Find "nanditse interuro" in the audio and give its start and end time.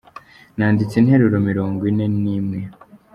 0.57-1.37